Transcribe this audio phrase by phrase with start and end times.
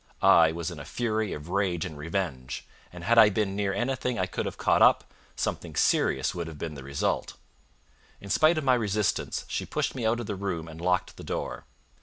[0.23, 4.17] I was in a fury of rage and revenge, and had I been near anything
[4.17, 5.03] I could have caught up,
[5.35, 7.35] something serious would have been the result.
[8.19, 11.23] In spite of my resistance, she pushed me out of the room and locked the
[11.23, 11.65] door.